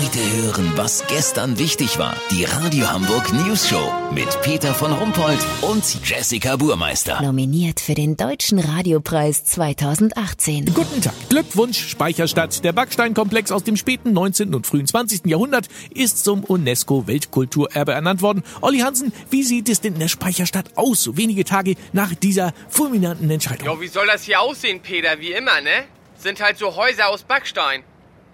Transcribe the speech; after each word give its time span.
Heute 0.00 0.36
hören, 0.42 0.72
was 0.76 1.06
gestern 1.08 1.58
wichtig 1.58 1.98
war. 1.98 2.16
Die 2.30 2.44
Radio 2.44 2.90
Hamburg 2.90 3.34
News 3.34 3.68
Show 3.68 3.92
mit 4.14 4.40
Peter 4.40 4.72
von 4.72 4.92
Rumpold 4.92 5.38
und 5.60 5.84
Jessica 6.08 6.56
Burmeister. 6.56 7.20
Nominiert 7.20 7.80
für 7.80 7.92
den 7.92 8.16
Deutschen 8.16 8.60
Radiopreis 8.60 9.44
2018. 9.44 10.72
Guten 10.72 11.02
Tag. 11.02 11.12
Glückwunsch, 11.28 11.86
Speicherstadt. 11.86 12.64
Der 12.64 12.72
Backsteinkomplex 12.72 13.52
aus 13.52 13.62
dem 13.62 13.76
späten 13.76 14.14
19. 14.14 14.54
und 14.54 14.66
frühen 14.66 14.86
20. 14.86 15.26
Jahrhundert 15.26 15.68
ist 15.92 16.24
zum 16.24 16.44
UNESCO-Weltkulturerbe 16.44 17.92
ernannt 17.92 18.22
worden. 18.22 18.42
Olli 18.62 18.78
Hansen, 18.78 19.12
wie 19.28 19.42
sieht 19.42 19.68
es 19.68 19.82
denn 19.82 19.92
in 19.94 20.00
der 20.00 20.08
Speicherstadt 20.08 20.78
aus, 20.78 21.02
so 21.02 21.18
wenige 21.18 21.44
Tage 21.44 21.74
nach 21.92 22.14
dieser 22.14 22.54
fulminanten 22.70 23.30
Entscheidung? 23.30 23.66
Ja, 23.66 23.78
wie 23.78 23.88
soll 23.88 24.06
das 24.06 24.22
hier 24.22 24.40
aussehen, 24.40 24.80
Peter? 24.80 25.20
Wie 25.20 25.32
immer, 25.32 25.60
ne? 25.60 25.84
Sind 26.16 26.40
halt 26.40 26.56
so 26.56 26.74
Häuser 26.74 27.08
aus 27.10 27.22
Backstein. 27.22 27.82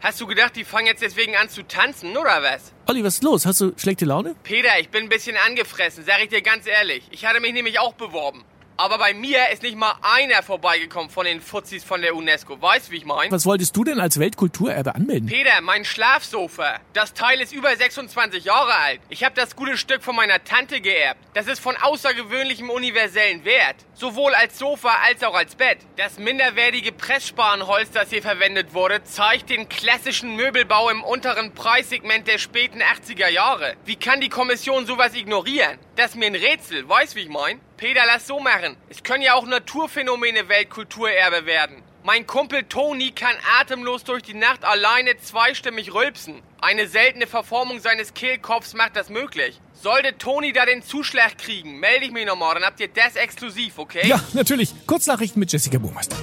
Hast 0.00 0.20
du 0.20 0.26
gedacht, 0.26 0.54
die 0.56 0.64
fangen 0.64 0.86
jetzt 0.86 1.02
deswegen 1.02 1.36
an 1.36 1.48
zu 1.48 1.62
tanzen, 1.66 2.16
oder 2.16 2.42
was? 2.42 2.72
Olli, 2.86 3.02
was 3.02 3.14
ist 3.14 3.24
los? 3.24 3.46
Hast 3.46 3.60
du 3.62 3.72
schlechte 3.78 4.04
Laune? 4.04 4.36
Peter, 4.42 4.78
ich 4.78 4.90
bin 4.90 5.04
ein 5.04 5.08
bisschen 5.08 5.36
angefressen, 5.36 6.04
sag 6.04 6.22
ich 6.22 6.28
dir 6.28 6.42
ganz 6.42 6.66
ehrlich. 6.66 7.02
Ich 7.10 7.24
hatte 7.24 7.40
mich 7.40 7.52
nämlich 7.52 7.78
auch 7.78 7.94
beworben. 7.94 8.44
Aber 8.78 8.98
bei 8.98 9.14
mir 9.14 9.48
ist 9.52 9.62
nicht 9.62 9.76
mal 9.76 9.94
einer 10.02 10.42
vorbeigekommen 10.42 11.08
von 11.08 11.24
den 11.24 11.40
Fuzis 11.40 11.82
von 11.82 12.02
der 12.02 12.14
UNESCO. 12.14 12.60
Weißt, 12.60 12.90
wie 12.90 12.96
ich 12.96 13.06
mein? 13.06 13.30
Was 13.30 13.46
wolltest 13.46 13.74
du 13.74 13.84
denn 13.84 14.00
als 14.00 14.20
Weltkulturerbe 14.20 14.94
anmelden? 14.94 15.28
Peter, 15.28 15.62
mein 15.62 15.86
Schlafsofa. 15.86 16.80
Das 16.92 17.14
Teil 17.14 17.40
ist 17.40 17.54
über 17.54 17.74
26 17.74 18.44
Jahre 18.44 18.74
alt. 18.74 19.00
Ich 19.08 19.24
habe 19.24 19.34
das 19.34 19.56
gute 19.56 19.78
Stück 19.78 20.02
von 20.02 20.14
meiner 20.14 20.44
Tante 20.44 20.82
geerbt. 20.82 21.20
Das 21.32 21.46
ist 21.46 21.58
von 21.58 21.74
außergewöhnlichem 21.76 22.68
universellen 22.68 23.46
Wert. 23.46 23.76
Sowohl 23.94 24.34
als 24.34 24.58
Sofa 24.58 24.90
als 25.06 25.24
auch 25.24 25.34
als 25.34 25.54
Bett. 25.54 25.78
Das 25.96 26.18
minderwertige 26.18 26.92
Pressspanholz, 26.92 27.92
das 27.92 28.10
hier 28.10 28.20
verwendet 28.20 28.74
wurde, 28.74 29.02
zeigt 29.04 29.48
den 29.48 29.70
klassischen 29.70 30.36
Möbelbau 30.36 30.90
im 30.90 31.02
unteren 31.02 31.54
Preissegment 31.54 32.28
der 32.28 32.36
späten 32.36 32.82
80er 32.82 33.28
Jahre. 33.28 33.74
Wie 33.86 33.96
kann 33.96 34.20
die 34.20 34.28
Kommission 34.28 34.84
sowas 34.84 35.14
ignorieren? 35.14 35.78
Das 35.96 36.10
ist 36.10 36.16
mir 36.16 36.26
ein 36.26 36.34
Rätsel. 36.34 36.86
Weißt, 36.86 37.16
wie 37.16 37.20
ich 37.20 37.30
mein? 37.30 37.58
Peter, 37.78 38.02
lass 38.06 38.26
so 38.26 38.38
machen. 38.38 38.76
Es 38.90 39.02
können 39.02 39.22
ja 39.22 39.32
auch 39.32 39.46
Naturphänomene 39.46 40.46
Weltkulturerbe 40.46 41.46
werden. 41.46 41.82
Mein 42.02 42.26
Kumpel 42.26 42.64
Toni 42.64 43.12
kann 43.12 43.34
atemlos 43.58 44.04
durch 44.04 44.22
die 44.22 44.34
Nacht 44.34 44.62
alleine 44.62 45.16
zweistimmig 45.16 45.94
rülpsen. 45.94 46.42
Eine 46.60 46.86
seltene 46.86 47.26
Verformung 47.26 47.80
seines 47.80 48.12
Kehlkopfs 48.12 48.74
macht 48.74 48.94
das 48.94 49.08
möglich. 49.08 49.58
Sollte 49.72 50.18
Toni 50.18 50.52
da 50.52 50.66
den 50.66 50.82
Zuschlag 50.82 51.38
kriegen, 51.38 51.80
melde 51.80 52.04
ich 52.04 52.12
mich 52.12 52.26
nochmal, 52.26 52.54
dann 52.54 52.64
habt 52.64 52.78
ihr 52.78 52.88
das 52.88 53.16
exklusiv, 53.16 53.78
okay? 53.78 54.06
Ja, 54.06 54.20
natürlich. 54.34 54.74
Kurznachrichten 54.86 55.40
mit 55.40 55.50
Jessica 55.50 55.78
Burmeister. 55.78 56.16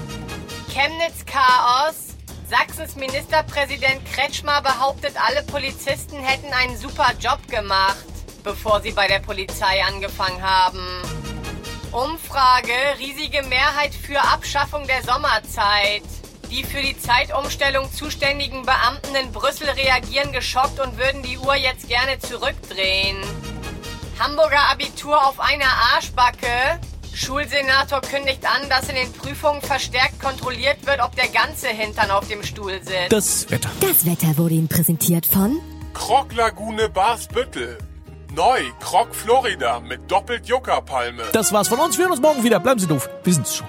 Chemnitz 0.71 1.25
Chaos. 1.25 2.09
Sachsens 2.47 2.95
Ministerpräsident 2.95 4.05
Kretschmer 4.13 4.61
behauptet, 4.61 5.13
alle 5.19 5.41
Polizisten 5.43 6.19
hätten 6.19 6.53
einen 6.53 6.77
super 6.77 7.11
Job 7.19 7.39
gemacht, 7.47 8.05
bevor 8.43 8.81
sie 8.81 8.91
bei 8.91 9.07
der 9.07 9.19
Polizei 9.19 9.83
angefangen 9.83 10.41
haben. 10.41 10.85
Umfrage, 11.91 12.73
riesige 12.99 13.43
Mehrheit 13.43 13.93
für 13.93 14.19
Abschaffung 14.19 14.87
der 14.87 15.03
Sommerzeit. 15.03 16.03
Die 16.49 16.63
für 16.63 16.81
die 16.81 16.97
Zeitumstellung 16.97 17.91
zuständigen 17.91 18.63
Beamten 18.63 19.15
in 19.15 19.31
Brüssel 19.31 19.69
reagieren 19.69 20.31
geschockt 20.31 20.79
und 20.79 20.97
würden 20.97 21.23
die 21.23 21.37
Uhr 21.37 21.55
jetzt 21.55 21.87
gerne 21.87 22.19
zurückdrehen. 22.19 23.17
Hamburger 24.19 24.69
Abitur 24.71 25.27
auf 25.27 25.39
einer 25.39 25.71
Arschbacke. 25.95 26.79
Schulsenator 27.13 28.01
kündigt 28.01 28.43
an, 28.45 28.69
dass 28.69 28.89
in 28.89 28.95
den 28.95 29.11
Prüfungen 29.13 29.61
verstärkt 29.61 30.19
kontrolliert 30.19 30.85
wird, 30.85 30.99
ob 30.99 31.15
der 31.15 31.27
ganze 31.27 31.67
Hintern 31.67 32.09
auf 32.09 32.27
dem 32.27 32.43
Stuhl 32.43 32.79
sitzt. 32.83 33.11
Das 33.11 33.49
Wetter. 33.51 33.69
Das 33.81 34.05
Wetter 34.05 34.37
wurde 34.37 34.55
Ihnen 34.55 34.67
präsentiert 34.67 35.25
von 35.27 35.59
Kroglagune 35.93 36.89
Barsbüttel. 36.89 37.77
Neu, 38.35 38.61
Krog 38.79 39.13
Florida 39.13 39.79
mit 39.79 40.09
doppelt 40.09 40.47
Juckerpalme. 40.47 41.21
Das 41.33 41.53
war's 41.53 41.67
von 41.67 41.79
uns. 41.79 41.97
Wir 41.99 42.05
hören 42.05 42.13
uns 42.13 42.21
morgen 42.21 42.43
wieder. 42.43 42.59
Bleiben 42.59 42.79
Sie 42.79 42.87
doof. 42.87 43.07
Wir 43.23 43.33
sind's 43.33 43.55
schon. 43.55 43.67